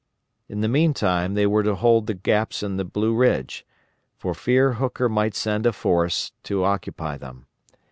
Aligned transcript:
In 0.49 0.61
the 0.61 0.67
meantime 0.67 1.35
they 1.35 1.45
were 1.45 1.61
to 1.61 1.75
hold 1.75 2.07
the 2.07 2.15
gaps 2.15 2.63
in 2.63 2.77
the 2.77 2.83
Blue 2.83 3.13
Ridge, 3.15 3.67
for 4.17 4.33
fear 4.33 4.73
Hooker 4.73 5.07
might 5.07 5.35
send 5.35 5.67
a 5.67 5.71
force 5.73 6.31
to 6.41 6.63
occupy 6.63 7.17
them. 7.17 7.45